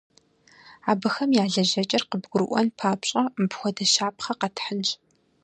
[0.91, 4.89] Абыхэм я лэжьэкӏэр къыбгурыӏуэн папщӏэ, мыпхуэдэ щапхъэ къэтхьынщ.